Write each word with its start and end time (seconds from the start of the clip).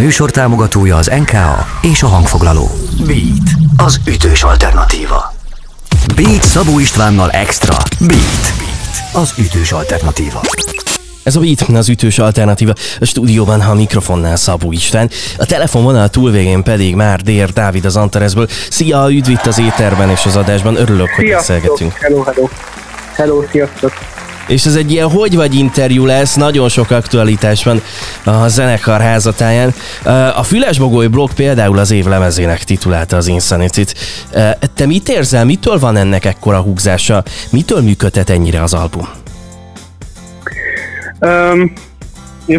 műsor 0.00 0.30
támogatója 0.30 0.96
az 0.96 1.10
NKA 1.18 1.66
és 1.82 2.02
a 2.02 2.06
hangfoglaló. 2.06 2.70
Beat, 3.06 3.50
az 3.76 4.00
ütős 4.06 4.42
alternatíva. 4.42 5.34
Beat 6.14 6.42
Szabó 6.42 6.78
Istvánnal 6.78 7.30
Extra. 7.30 7.76
Beat, 7.98 8.52
Beat 8.58 9.14
az 9.22 9.34
ütős 9.38 9.72
alternatíva. 9.72 10.40
Ez 11.22 11.36
a 11.36 11.40
Beat, 11.40 11.60
az 11.60 11.88
ütős 11.88 12.18
alternatíva. 12.18 12.72
A 13.00 13.04
stúdióban 13.04 13.60
a 13.60 13.74
mikrofonnál 13.74 14.36
Szabó 14.36 14.72
István. 14.72 15.10
A 15.38 15.44
telefonvonal 15.44 16.08
túlvégén 16.08 16.62
pedig 16.62 16.94
már 16.94 17.20
Dér 17.20 17.52
Dávid 17.52 17.84
az 17.84 17.96
Antaresből. 17.96 18.48
Szia, 18.70 19.06
üdv 19.10 19.30
itt 19.30 19.46
az 19.46 19.58
éterben 19.58 20.10
és 20.10 20.26
az 20.26 20.36
adásban. 20.36 20.76
Örülök, 20.76 21.08
hogy 21.08 21.28
beszélgetünk. 21.28 21.92
Hello, 21.92 22.22
hello. 22.22 22.48
Hello, 23.14 23.42
sziasztok. 23.50 23.92
És 24.50 24.64
ez 24.64 24.74
egy 24.74 24.92
ilyen 24.92 25.10
hogy 25.10 25.36
vagy 25.36 25.54
interjú 25.54 26.04
lesz, 26.04 26.34
nagyon 26.34 26.68
sok 26.68 26.90
aktualitás 26.90 27.64
van 27.64 27.82
a 28.24 28.48
zenekar 28.48 29.00
házatáján. 29.00 29.74
A 30.34 30.42
Fülesbogoly 30.42 31.06
blog 31.06 31.32
például 31.34 31.78
az 31.78 31.90
év 31.90 32.04
lemezének 32.04 32.64
titulálta 32.64 33.16
az 33.16 33.26
Insanity-t. 33.26 33.94
Te 34.74 34.86
mit 34.86 35.08
érzel, 35.08 35.44
mitől 35.44 35.78
van 35.78 35.96
ennek 35.96 36.24
ekkora 36.24 36.60
húzása? 36.60 37.22
Mitől 37.50 37.80
működhet 37.80 38.30
ennyire 38.30 38.62
az 38.62 38.74
album? 38.74 39.08
Um, 41.20 41.72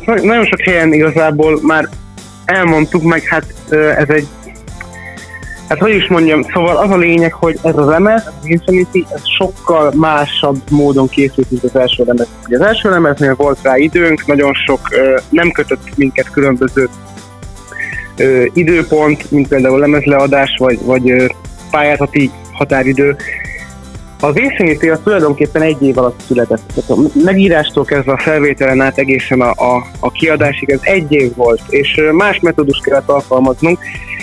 nagyon 0.06 0.46
sok 0.46 0.62
helyen 0.62 0.94
igazából 0.94 1.60
már 1.62 1.90
elmondtuk, 2.46 3.04
meg 3.04 3.24
hát 3.24 3.54
ez 3.98 4.10
egy 4.10 4.28
Hát 5.72 5.80
hogy 5.80 5.96
is 5.96 6.08
mondjam, 6.08 6.44
szóval 6.44 6.78
az 6.78 6.90
a 6.90 6.98
lényeg, 6.98 7.34
hogy 7.34 7.60
ez 7.64 7.78
az 7.78 7.88
lemez, 7.88 8.26
az 8.26 8.48
Infinity, 8.48 9.06
ez 9.14 9.22
sokkal 9.38 9.92
másabb 9.96 10.58
módon 10.70 11.08
készült, 11.10 11.52
mint 11.52 11.64
az 11.64 11.76
első 11.76 12.04
lemez. 12.04 12.28
Az 12.44 12.62
első 12.62 12.90
lemeznél 12.90 13.36
volt 13.36 13.60
rá 13.62 13.78
időnk, 13.78 14.26
nagyon 14.26 14.54
sok 14.54 14.80
nem 15.30 15.52
kötött 15.52 15.98
minket 15.98 16.32
különböző 16.32 16.90
időpont, 18.54 19.32
mint 19.32 19.48
például 19.48 19.80
lemezleadás, 19.80 20.56
vagy, 20.58 20.80
vagy 20.86 21.34
pályázati 21.70 22.32
határidő. 22.52 23.16
Az 24.20 24.38
Infinity 24.38 24.90
az 24.90 25.00
tulajdonképpen 25.04 25.62
egy 25.62 25.84
év 25.84 25.98
alatt 25.98 26.22
született. 26.28 26.62
Tehát 26.76 26.90
a 26.90 27.20
megírástól 27.24 27.84
kezdve 27.84 28.12
a 28.12 28.22
felvételen 28.22 28.82
át 28.82 28.98
egészen 28.98 29.42
a, 29.42 29.50
a, 29.50 29.86
a 30.00 30.12
kiadásig 30.12 30.70
ez 30.70 30.80
egy 30.82 31.12
év 31.12 31.36
volt, 31.36 31.62
és 31.70 32.02
más 32.12 32.40
metódus 32.40 32.80
kellett 32.84 33.10
alkalmaznunk, 33.10 33.80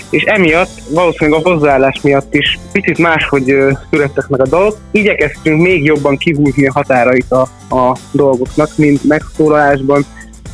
és 0.09 0.23
emiatt 0.23 0.69
valószínűleg 0.89 1.39
a 1.39 1.49
hozzáállás 1.49 2.01
miatt 2.01 2.33
is 2.33 2.59
picit 2.71 2.97
máshogy 2.97 3.55
születtek 3.89 4.27
meg 4.27 4.41
a 4.41 4.47
dolgok. 4.47 4.77
Igyekeztünk 4.91 5.61
még 5.61 5.83
jobban 5.83 6.17
kihúzni 6.17 6.67
a 6.67 6.71
határait 6.73 7.31
a, 7.31 7.41
a 7.75 7.97
dolgoknak, 8.11 8.69
mint 8.75 9.03
megszólalásban, 9.03 10.05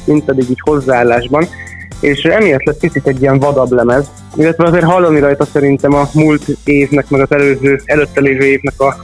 mint 0.06 0.26
pedig 0.26 0.50
így 0.50 0.62
hozzáállásban 0.64 1.48
és 2.00 2.24
emiatt 2.24 2.64
lett 2.64 2.80
picit 2.80 3.08
egy 3.08 3.22
ilyen 3.22 3.40
vadabb 3.40 3.72
lemez, 3.72 4.12
illetve 4.36 4.66
azért 4.66 4.84
hallani 4.84 5.20
rajta 5.20 5.46
szerintem 5.46 5.94
a 5.94 6.10
múlt 6.14 6.44
évnek, 6.64 7.10
meg 7.10 7.22
az 7.22 7.32
előző, 7.32 7.82
előtte 7.86 8.22
lévő 8.22 8.46
évnek 8.46 8.80
a 8.80 8.96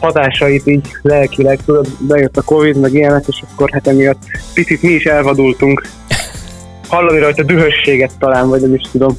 hatásait 0.00 0.66
így 0.66 0.86
lelkileg, 1.02 1.58
tudod, 1.64 1.86
bejött 1.98 2.36
a 2.36 2.42
Covid, 2.42 2.80
meg 2.80 2.94
ilyenek, 2.94 3.24
és 3.26 3.42
akkor 3.52 3.70
hát 3.70 3.86
emiatt 3.86 4.22
picit 4.54 4.82
mi 4.82 4.92
is 4.92 5.04
elvadultunk. 5.04 5.86
Hallani 6.88 7.18
rajta 7.18 7.42
dühösséget 7.42 8.12
talán, 8.18 8.48
vagy 8.48 8.60
nem 8.60 8.74
is 8.74 8.90
tudom. 8.90 9.18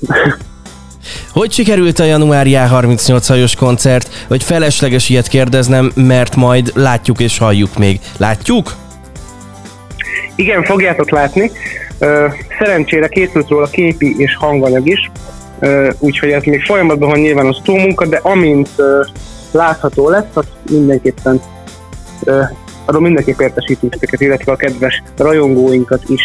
Hogy 1.32 1.52
sikerült 1.52 2.00
a 2.00 2.04
januári 2.04 2.54
38 2.54 3.28
hajós 3.28 3.56
koncert? 3.56 4.26
Hogy 4.28 4.44
felesleges 4.44 5.10
ilyet 5.10 5.28
kérdeznem, 5.28 5.92
mert 5.96 6.36
majd 6.36 6.72
látjuk 6.76 7.20
és 7.20 7.38
halljuk 7.38 7.78
még. 7.78 8.00
Látjuk? 8.18 8.74
Igen, 10.36 10.64
fogjátok 10.64 11.10
látni. 11.10 11.52
Szerencsére 12.60 13.08
készült 13.08 13.48
róla 13.48 13.68
képi 13.68 14.16
és 14.18 14.36
hanganyag 14.36 14.88
is, 14.88 15.12
úgyhogy 16.00 16.30
ez 16.30 16.44
még 16.44 16.64
folyamatban 16.64 17.10
van 17.10 17.20
nyilván 17.20 17.46
a 17.46 17.72
munka, 17.72 18.06
de 18.06 18.20
amint 18.22 18.70
látható 19.52 20.10
lesz, 20.10 20.34
az 20.34 20.45
mindenképpen 20.72 21.42
arról 22.86 23.02
mindenképp 23.02 23.39
értesítünk 23.39 23.95
illetve 24.17 24.52
a 24.52 24.56
kedves 24.56 25.04
rajongóinkat 25.17 26.02
is 26.08 26.22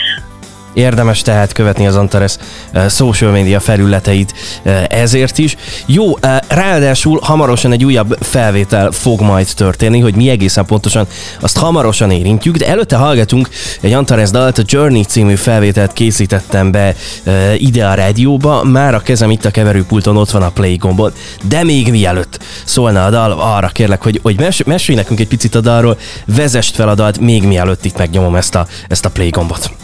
Érdemes 0.75 1.23
tehát 1.23 1.53
követni 1.53 1.87
az 1.87 1.97
Antares 1.97 2.37
uh, 2.75 2.89
social 2.89 3.31
media 3.31 3.61
felületeit 3.61 4.35
uh, 4.65 4.85
ezért 4.89 5.39
is. 5.39 5.57
Jó, 5.87 6.11
uh, 6.11 6.37
ráadásul 6.49 7.19
hamarosan 7.23 7.73
egy 7.73 7.85
újabb 7.85 8.17
felvétel 8.21 8.91
fog 8.91 9.21
majd 9.21 9.49
történni, 9.57 10.01
hogy 10.01 10.15
mi 10.15 10.29
egészen 10.29 10.65
pontosan 10.65 11.07
azt 11.41 11.59
hamarosan 11.59 12.11
érintjük, 12.11 12.57
de 12.57 12.69
előtte 12.69 12.97
hallgatunk 12.97 13.49
egy 13.81 13.93
Antares 13.93 14.31
dalt, 14.31 14.59
a 14.59 14.63
Journey 14.67 15.03
című 15.03 15.35
felvételt 15.35 15.93
készítettem 15.93 16.71
be 16.71 16.95
ide 17.59 17.87
a 17.87 17.95
rádióba, 17.95 18.65
már 18.65 18.95
a 18.95 19.01
kezem 19.01 19.31
itt 19.31 19.45
a 19.45 19.51
keverőpulton 19.51 20.17
ott 20.17 20.31
van 20.31 20.43
a 20.43 20.51
play 20.51 20.77
gombon, 20.77 21.13
de 21.49 21.65
még 21.65 21.91
mielőtt 21.91 22.39
szólna 22.65 23.05
a 23.05 23.11
dal, 23.11 23.33
arra 23.33 23.69
kérlek, 23.69 24.03
hogy, 24.03 24.21
hogy 24.23 24.39
mes- 24.39 24.65
mesélj 24.65 24.99
nekünk 24.99 25.21
egy 25.21 25.29
picit 25.29 25.55
a 25.55 25.61
dalról, 25.61 25.99
vezest 26.27 26.75
fel 26.75 26.89
a 26.89 26.95
dalt, 26.95 27.21
még 27.21 27.43
mielőtt 27.43 27.85
itt 27.85 27.99
megnyomom 27.99 28.35
ezt 28.35 28.55
a, 28.55 28.67
ezt 28.89 29.05
a 29.05 29.11
play 29.11 29.29
gombot. 29.29 29.84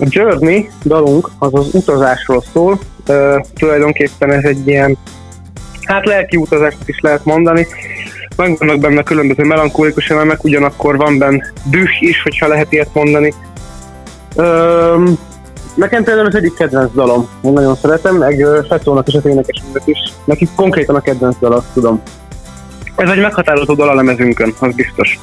A 0.00 0.06
Journey 0.08 0.70
dalunk 0.84 1.30
az 1.38 1.54
az 1.54 1.74
utazásról 1.74 2.44
szól, 2.52 2.78
uh, 3.08 3.40
tulajdonképpen 3.54 4.32
ez 4.32 4.44
egy 4.44 4.66
ilyen, 4.68 4.98
hát 5.82 6.06
lelki 6.06 6.36
utazást 6.36 6.78
is 6.86 7.00
lehet 7.00 7.24
mondani, 7.24 7.66
megvannak 8.36 8.78
benne 8.78 9.02
különböző 9.02 9.44
melankólikus 9.44 10.10
elemek, 10.10 10.44
ugyanakkor 10.44 10.96
van 10.96 11.18
benne 11.18 11.52
düh 11.64 12.02
is, 12.02 12.22
hogyha 12.22 12.46
lehet 12.46 12.72
ilyet 12.72 12.94
mondani. 12.94 13.34
Um, 14.36 15.18
nekem 15.74 16.04
például 16.04 16.26
az 16.26 16.34
egyik 16.34 16.54
kedvenc 16.54 16.92
dalom, 16.94 17.28
én 17.42 17.52
nagyon 17.52 17.76
szeretem, 17.76 18.16
meg 18.16 18.46
Feszónak 18.68 19.08
és 19.08 19.14
az 19.14 19.26
énekesünknek 19.26 19.82
is. 19.84 19.98
Neki 20.24 20.48
konkrétan 20.56 20.94
a 20.94 21.00
kedvenc 21.00 21.36
dal, 21.40 21.52
azt 21.52 21.72
tudom. 21.72 22.02
Ez 22.96 23.10
egy 23.10 23.20
meghatározó 23.20 23.74
dal 23.74 23.88
a 23.88 23.94
lemezünkön, 23.94 24.54
az 24.58 24.74
biztos 24.74 25.18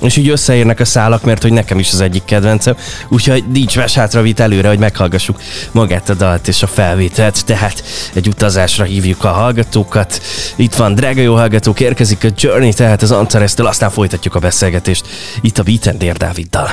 és 0.00 0.16
így 0.16 0.28
összeérnek 0.28 0.80
a 0.80 0.84
szálak, 0.84 1.24
mert 1.24 1.42
hogy 1.42 1.52
nekem 1.52 1.78
is 1.78 1.92
az 1.92 2.00
egyik 2.00 2.24
kedvencem, 2.24 2.76
úgyhogy 3.08 3.44
nincs 3.52 3.76
más 3.76 3.94
hátra 3.94 4.22
vitt 4.22 4.40
előre, 4.40 4.68
hogy 4.68 4.78
meghallgassuk 4.78 5.40
magát 5.72 6.08
a 6.08 6.14
dalt 6.14 6.48
és 6.48 6.62
a 6.62 6.66
felvételt, 6.66 7.44
tehát 7.44 7.84
egy 8.12 8.28
utazásra 8.28 8.84
hívjuk 8.84 9.24
a 9.24 9.28
hallgatókat. 9.28 10.22
Itt 10.56 10.74
van, 10.74 10.94
drága 10.94 11.20
jó 11.20 11.34
hallgatók, 11.34 11.80
érkezik 11.80 12.24
a 12.24 12.28
Journey, 12.36 12.72
tehát 12.72 13.02
az 13.02 13.10
antares 13.10 13.52
aztán 13.56 13.90
folytatjuk 13.90 14.34
a 14.34 14.38
beszélgetést 14.38 15.06
itt 15.40 15.58
a 15.58 15.62
Beat 15.62 15.96
Dér 15.96 16.16
Dáviddal. 16.16 16.70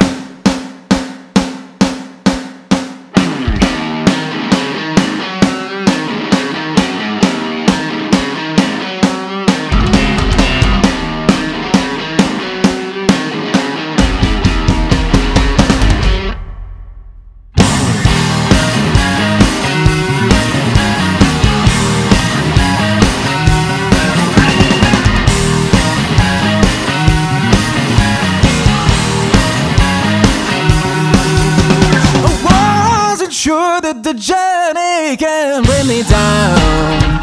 The 34.13 34.19
journey 34.19 35.16
can 35.16 35.63
bring 35.63 35.88
me 35.88 36.03
down. 36.03 37.20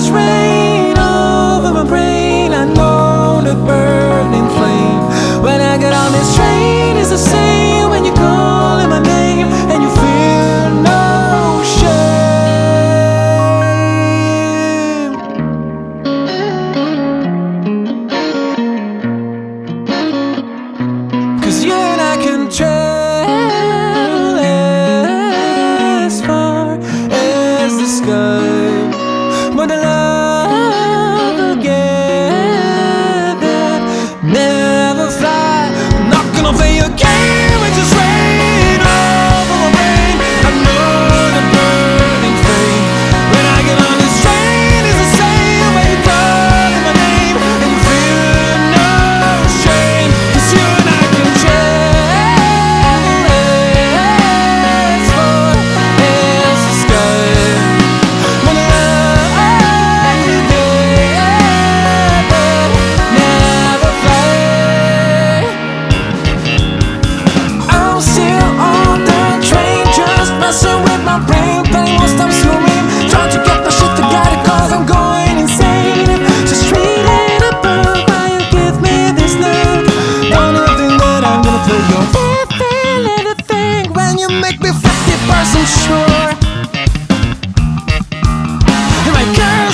just 0.00 0.12
rain. 0.14 0.59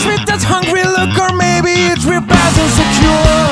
sweet, 0.06 0.26
that's 0.26 0.44
hungry 0.44 0.84
look, 0.84 1.18
or 1.18 1.34
maybe 1.36 1.72
it's 1.90 2.04
real 2.04 2.22
and 2.58 2.70
secure. 2.70 3.45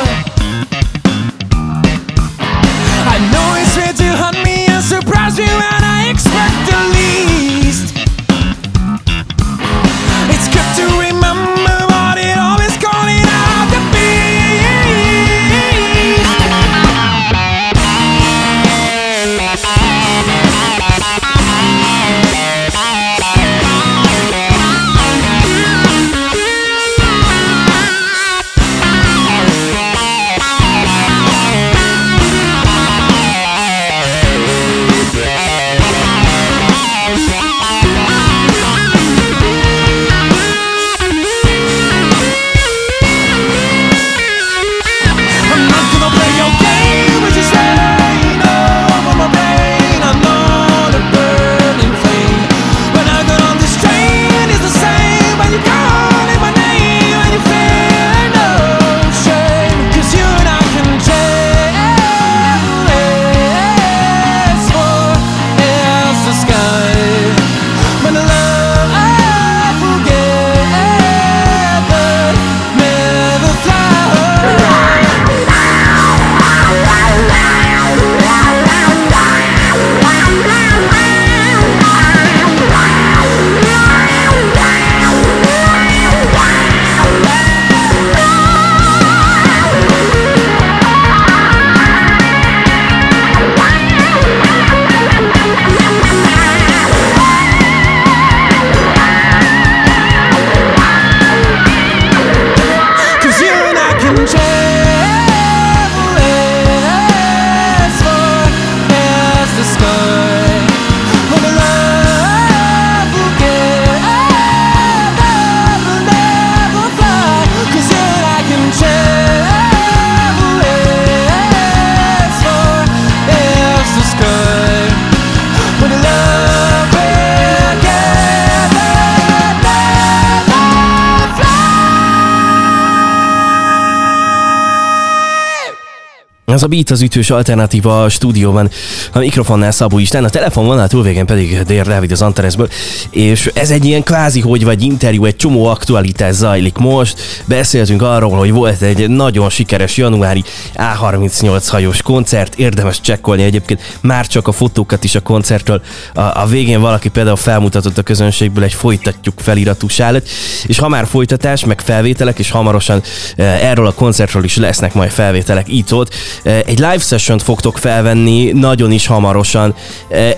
Ez 136.54 136.62
a 136.62 136.66
Beat 136.66 136.90
az 136.90 137.02
ütős 137.02 137.30
alternatíva 137.30 138.02
a 138.02 138.08
stúdióban, 138.08 138.70
a 139.12 139.18
mikrofonnál 139.18 139.70
Szabó 139.70 139.98
isten, 139.98 140.24
a 140.24 140.28
telefon 140.28 140.52
telefonvonal 140.54 140.88
túlvégen 140.88 141.26
pedig 141.26 141.62
Dér 141.62 141.86
Dávid 141.86 142.12
az 142.12 142.22
Antaresből, 142.22 142.68
és 143.10 143.50
ez 143.54 143.70
egy 143.70 143.84
ilyen 143.84 144.02
kvázi 144.02 144.40
hogy 144.40 144.64
vagy 144.64 144.82
interjú, 144.82 145.24
egy 145.24 145.36
csomó 145.36 145.66
aktualitás 145.66 146.34
zajlik 146.34 146.76
most. 146.76 147.20
Beszéltünk 147.44 148.02
arról, 148.02 148.38
hogy 148.38 148.52
volt 148.52 148.82
egy 148.82 149.08
nagyon 149.08 149.50
sikeres 149.50 149.96
januári 149.96 150.44
A38 150.74 151.64
hajós 151.68 152.02
koncert, 152.02 152.54
érdemes 152.54 153.00
csekkolni 153.00 153.42
egyébként 153.42 153.98
már 154.00 154.26
csak 154.26 154.48
a 154.48 154.52
fotókat 154.52 155.04
is 155.04 155.14
a 155.14 155.20
koncertről. 155.20 155.82
A, 156.14 156.20
a 156.20 156.46
végén 156.46 156.80
valaki 156.80 157.08
például 157.08 157.36
felmutatott 157.36 157.98
a 157.98 158.02
közönségből 158.02 158.64
egy 158.64 158.74
folytatjuk 158.74 159.34
feliratú 159.36 159.88
sálet, 159.88 160.28
és 160.66 160.78
ha 160.78 160.88
már 160.88 161.06
folytatás, 161.06 161.64
meg 161.64 161.80
felvételek, 161.80 162.38
és 162.38 162.50
hamarosan 162.50 163.02
eh, 163.36 163.70
erről 163.70 163.86
a 163.86 163.92
koncertről 163.92 164.44
is 164.44 164.56
lesznek 164.56 164.94
majd 164.94 165.10
felvételek 165.10 165.68
itt-ott, 165.68 166.14
egy 166.44 166.78
live 166.78 166.98
session 166.98 167.38
fogtok 167.38 167.78
felvenni 167.78 168.52
nagyon 168.52 168.92
is 168.92 169.06
hamarosan. 169.06 169.74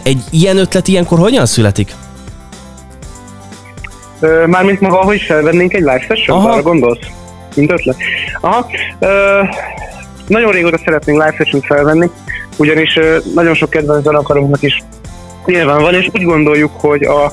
Egy 0.02 0.22
ilyen 0.30 0.56
ötlet 0.56 0.88
ilyenkor 0.88 1.18
hogyan 1.18 1.46
születik? 1.46 1.94
Mármint 4.46 4.80
maga, 4.80 4.96
hogy 4.96 5.20
felvennénk 5.20 5.72
egy 5.72 5.80
live 5.80 6.04
session 6.08 6.46
arra 6.46 6.62
gondolsz? 6.62 7.06
Mint 7.54 7.72
ötlet? 7.72 7.96
Aha. 8.40 8.66
Ö, 8.98 9.42
nagyon 10.26 10.52
régóta 10.52 10.78
szeretnénk 10.84 11.18
live 11.18 11.34
session 11.36 11.60
felvenni, 11.60 12.10
ugyanis 12.56 12.98
nagyon 13.34 13.54
sok 13.54 13.70
kedvenc 13.70 14.04
zenekarunknak 14.04 14.62
is 14.62 14.82
nyilván 15.46 15.82
van, 15.82 15.94
és 15.94 16.08
úgy 16.12 16.22
gondoljuk, 16.22 16.70
hogy 16.80 17.02
a 17.02 17.32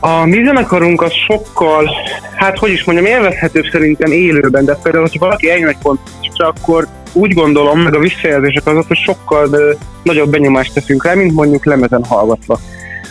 a 0.00 0.24
mi 0.24 0.44
zenekarunk 0.44 1.02
az 1.02 1.12
sokkal, 1.12 1.90
hát 2.36 2.58
hogy 2.58 2.70
is 2.70 2.84
mondjam, 2.84 3.06
élvezhetőbb 3.06 3.64
szerintem 3.72 4.12
élőben, 4.12 4.64
de 4.64 4.78
például, 4.82 5.04
hogyha 5.04 5.26
valaki 5.26 5.50
eljön 5.50 5.68
egy 5.68 5.78
koncertre, 5.82 6.46
akkor 6.46 6.86
úgy 7.12 7.34
gondolom, 7.34 7.80
meg 7.80 7.94
a 7.94 7.98
visszajelzések 7.98 8.66
azok, 8.66 8.86
hogy 8.86 8.96
sokkal 8.96 9.48
ö, 9.52 9.72
nagyobb 10.02 10.30
benyomást 10.30 10.74
teszünk 10.74 11.04
rá, 11.04 11.14
mint 11.14 11.32
mondjuk 11.32 11.64
lemezen 11.64 12.04
hallgatva. 12.04 12.60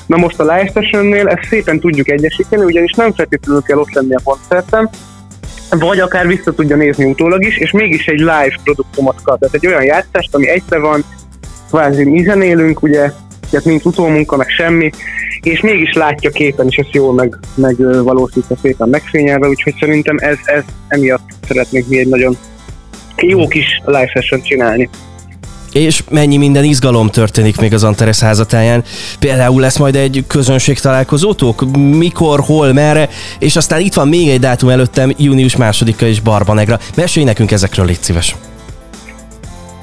Na 0.05 0.17
most 0.17 0.39
a 0.39 0.43
live 0.43 1.25
ezt 1.25 1.47
szépen 1.49 1.79
tudjuk 1.79 2.09
egyesíteni, 2.09 2.63
ugyanis 2.63 2.91
nem 2.91 3.13
feltétlenül 3.13 3.61
kell 3.61 3.77
ott 3.77 3.93
lenni 3.93 4.15
a 4.15 4.21
koncerten, 4.23 4.89
vagy 5.69 5.99
akár 5.99 6.27
vissza 6.27 6.53
tudja 6.53 6.75
nézni 6.75 7.05
utólag 7.05 7.43
is, 7.43 7.57
és 7.57 7.71
mégis 7.71 8.05
egy 8.05 8.19
live 8.19 8.59
produktumot 8.63 9.21
kap. 9.23 9.39
Tehát 9.39 9.55
egy 9.55 9.67
olyan 9.67 9.83
játszást, 9.83 10.35
ami 10.35 10.49
egybe 10.49 10.79
van, 10.79 11.03
kvázi 11.69 12.03
mi 12.03 12.23
zenélünk, 12.23 12.81
ugye 12.81 13.11
tehát 13.49 13.65
nincs 13.65 13.83
utómunka, 13.83 14.37
meg 14.37 14.49
semmi, 14.49 14.89
és 15.41 15.61
mégis 15.61 15.93
látja 15.93 16.29
képen, 16.29 16.67
és 16.69 16.75
ezt 16.75 16.93
jól 16.93 17.13
meg, 17.13 17.39
meg 17.55 18.03
valósítja 18.03 18.55
szépen 18.61 18.89
megfényelve, 18.89 19.47
úgyhogy 19.47 19.75
szerintem 19.79 20.17
ez, 20.19 20.37
ez 20.45 20.63
emiatt 20.87 21.29
szeretnék 21.47 21.87
mi 21.87 21.99
egy 21.99 22.07
nagyon 22.07 22.37
jó 23.21 23.47
kis 23.47 23.81
live 23.85 24.07
session 24.07 24.41
csinálni. 24.41 24.89
És 25.71 26.03
mennyi 26.09 26.37
minden 26.37 26.63
izgalom 26.63 27.09
történik 27.09 27.59
még 27.59 27.73
az 27.73 27.83
Antares 27.83 28.19
házatáján. 28.19 28.83
Például 29.19 29.61
lesz 29.61 29.77
majd 29.77 29.95
egy 29.95 30.23
közönség 30.27 30.79
találkozótok? 30.79 31.77
Mikor, 31.97 32.39
hol, 32.39 32.73
merre? 32.73 33.09
És 33.39 33.55
aztán 33.55 33.79
itt 33.79 33.93
van 33.93 34.07
még 34.07 34.27
egy 34.29 34.39
dátum 34.39 34.69
előttem, 34.69 35.13
június 35.17 35.55
másodika 35.55 36.05
is 36.05 36.19
Barbanegra. 36.19 36.79
Mesélj 36.95 37.25
nekünk 37.25 37.51
ezekről, 37.51 37.85
légy 37.85 38.01
szíves. 38.01 38.35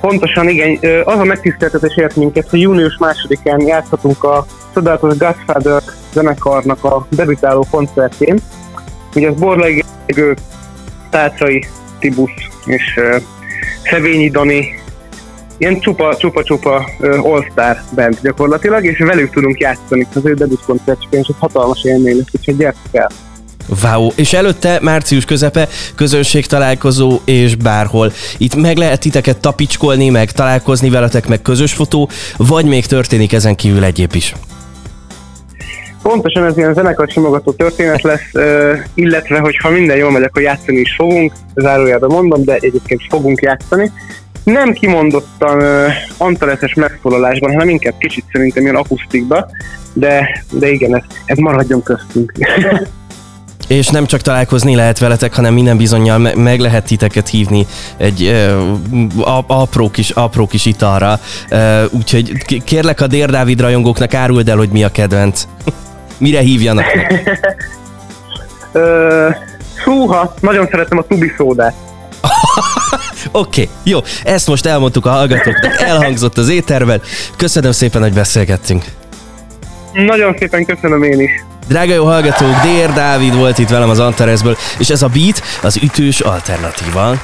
Pontosan, 0.05 0.49
igen. 0.49 0.79
Az 1.05 1.19
a 1.19 1.25
megtiszteltetés 1.25 1.97
ért 1.97 2.17
minket, 2.17 2.49
hogy 2.49 2.61
június 2.61 2.97
másodikán 2.99 3.61
játszhatunk 3.61 4.25
a 4.25 4.47
csodálatos 4.75 5.17
Godfather 5.17 5.83
zenekarnak 6.13 6.85
a 6.85 7.07
debütáló 7.11 7.67
koncertjén. 7.71 8.39
Ugye 9.15 9.29
az 9.29 9.39
Borlai 9.39 9.85
Gergő, 10.07 10.37
Tácai 11.11 11.67
Tibusz 11.99 12.31
és 12.65 12.97
uh, 12.97 13.23
Szevényi 13.85 14.31
Dani, 14.31 14.75
ilyen 15.57 15.81
csupa-csupa 15.81 16.89
uh, 16.99 17.27
all-star 17.27 17.77
band 17.95 18.19
gyakorlatilag, 18.23 18.85
és 18.85 18.99
velük 18.99 19.31
tudunk 19.31 19.59
játszani 19.59 20.07
az 20.15 20.27
ő 20.27 20.35
debüt 20.35 20.65
koncertjükön, 20.67 21.21
és 21.21 21.29
ez 21.29 21.39
hatalmas 21.39 21.85
élmény 21.85 22.17
lesz, 22.17 22.27
úgyhogy 22.33 22.57
gyertek 22.57 22.95
el! 22.95 23.11
Wow. 23.83 24.09
És 24.15 24.33
előtte 24.33 24.79
március 24.83 25.25
közepe, 25.25 25.69
közönség 25.95 26.47
találkozó 26.47 27.19
és 27.25 27.55
bárhol. 27.55 28.13
Itt 28.39 28.55
meg 28.55 28.77
lehet 28.77 29.01
titeket 29.01 29.41
tapicskolni, 29.41 30.09
meg 30.09 30.33
találkozni 30.33 30.91
veletek, 30.91 31.29
meg 31.29 31.43
közös 31.43 31.73
fotó, 31.73 32.09
vagy 32.37 32.65
még 32.65 32.87
történik 32.87 33.33
ezen 33.33 33.55
kívül 33.55 33.85
egyéb 33.85 34.15
is? 34.15 34.35
Pontosan 36.03 36.45
ez 36.45 36.57
ilyen 36.57 36.75
zenekar 36.75 37.09
simogató 37.09 37.53
történet 37.53 38.03
lesz, 38.03 38.33
illetve 38.95 39.39
hogyha 39.39 39.71
minden 39.71 39.97
jól 39.97 40.11
megy, 40.11 40.23
akkor 40.23 40.43
játszani 40.43 40.79
is 40.79 40.95
fogunk, 40.95 41.33
zárójában 41.55 42.11
mondom, 42.11 42.45
de 42.45 42.55
egyébként 42.55 43.01
fogunk 43.09 43.41
játszani. 43.41 43.93
Nem 44.45 44.73
kimondottan 44.73 45.57
uh, 45.57 45.93
antaleszes 46.17 46.75
megszólalásban, 46.75 47.53
hanem 47.53 47.69
inkább 47.69 47.99
kicsit 47.99 48.25
szerintem 48.33 48.63
ilyen 48.63 48.75
akusztikba, 48.75 49.51
de, 49.93 50.45
de 50.51 50.71
igen, 50.71 50.97
ez, 50.97 51.03
ez 51.25 51.39
maradjon 51.39 51.83
köztünk. 51.83 52.33
És 53.69 53.89
nem 53.89 54.07
csak 54.07 54.21
találkozni 54.21 54.75
lehet 54.75 54.99
veletek, 54.99 55.35
hanem 55.35 55.55
minden 55.55 55.77
bizonyal 55.77 56.19
me- 56.19 56.35
meg 56.35 56.61
lehet 56.61 56.85
titeket 56.85 57.29
hívni 57.29 57.67
egy 57.97 58.23
uh, 59.13 59.61
apró, 59.61 59.91
kis, 59.91 60.11
apró 60.11 60.47
kis 60.47 60.67
italra. 60.67 61.19
Uh, 61.51 61.83
úgyhogy 61.91 62.45
kérlek 62.65 63.01
a 63.01 63.07
Dér 63.07 63.31
Dávid 63.31 63.61
rajongóknak 63.61 64.15
áruld 64.15 64.49
el, 64.49 64.57
hogy 64.57 64.71
mi 64.71 64.85
a 64.85 64.89
kedvenc. 64.89 65.47
Mire 66.19 66.41
hívjanak? 66.41 66.85
Húha, 69.85 70.35
nagyon 70.41 70.67
szeretem 70.71 70.99
a 70.99 71.03
tubi 71.03 71.33
szódát. 71.37 71.75
Oké, 73.33 73.63
okay, 73.63 73.69
jó. 73.83 73.99
Ezt 74.25 74.47
most 74.47 74.67
elmondtuk 74.67 75.07
a 75.07 75.11
hallgatóknak, 75.11 75.81
elhangzott 75.81 76.39
az 76.39 76.49
éterben. 76.49 77.03
Köszönöm 77.37 77.73
szépen, 77.73 78.03
hogy 78.03 78.13
beszélgettünk. 78.13 78.85
Nagyon 79.95 80.37
szépen 80.39 80.65
köszönöm 80.65 81.03
én 81.03 81.21
is. 81.21 81.31
Drága 81.69 81.95
jó 81.95 82.05
hallgatók, 82.05 82.55
Dér 82.63 82.93
Dávid 82.93 83.35
volt 83.37 83.59
itt 83.59 83.69
velem 83.69 83.89
az 83.89 83.99
Antaresből, 83.99 84.57
és 84.79 84.89
ez 84.89 85.03
a 85.03 85.09
Beat 85.09 85.43
az 85.63 85.77
ütős 85.83 86.21
alternatíva. 86.21 87.15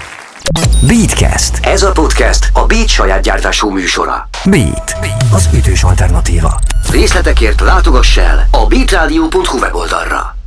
Beatcast. 0.87 1.67
Ez 1.67 1.83
a 1.83 1.93
podcast 1.93 2.51
a 2.53 2.67
Beat 2.67 2.89
saját 2.89 3.23
gyártású 3.23 3.71
műsora. 3.71 4.29
Beat. 4.45 4.97
Az 5.33 5.49
ütős 5.55 5.83
alternatíva. 5.83 6.59
Részletekért 6.91 7.61
látogass 7.61 8.17
el 8.17 8.47
a 8.51 8.67
beatradio.hu 8.67 9.59
weboldalra. 9.59 10.40